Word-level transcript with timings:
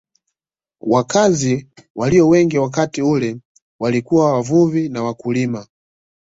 Wakazi 0.81 1.67
walio 1.95 2.27
wengi 2.27 2.57
wakati 2.57 3.01
ule 3.01 3.39
walikuwa 3.79 4.33
wavuvi 4.33 4.89
na 4.89 5.03
wakulima 5.03 5.67